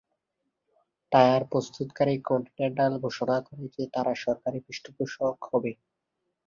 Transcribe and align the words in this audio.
Tyre 1.11 1.43
প্রস্তুতকারী 1.51 2.15
Continental 2.29 2.93
ঘোষণা 3.05 3.37
করে 3.47 3.65
যে 3.75 3.83
তারা 3.95 4.13
সরকারি 4.23 4.59
পৃষ্ঠপোষক 4.65 5.37
হবে। 5.49 5.71